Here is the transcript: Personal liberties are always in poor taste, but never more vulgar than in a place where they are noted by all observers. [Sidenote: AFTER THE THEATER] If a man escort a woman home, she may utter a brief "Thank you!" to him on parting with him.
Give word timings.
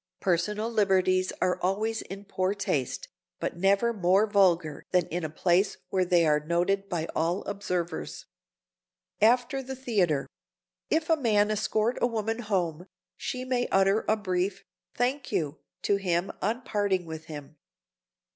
Personal 0.19 0.71
liberties 0.71 1.31
are 1.43 1.59
always 1.61 2.01
in 2.01 2.25
poor 2.25 2.55
taste, 2.55 3.07
but 3.39 3.55
never 3.59 3.93
more 3.93 4.25
vulgar 4.25 4.83
than 4.89 5.05
in 5.09 5.23
a 5.23 5.29
place 5.29 5.77
where 5.91 6.05
they 6.05 6.25
are 6.25 6.39
noted 6.39 6.89
by 6.89 7.05
all 7.15 7.43
observers. 7.43 8.25
[Sidenote: 9.19 9.33
AFTER 9.39 9.61
THE 9.61 9.75
THEATER] 9.75 10.27
If 10.89 11.07
a 11.07 11.17
man 11.21 11.51
escort 11.51 11.99
a 12.01 12.07
woman 12.07 12.39
home, 12.39 12.87
she 13.15 13.45
may 13.45 13.67
utter 13.67 14.03
a 14.07 14.17
brief 14.17 14.63
"Thank 14.95 15.31
you!" 15.31 15.59
to 15.83 15.97
him 15.97 16.31
on 16.41 16.63
parting 16.63 17.05
with 17.05 17.25
him. 17.25 17.57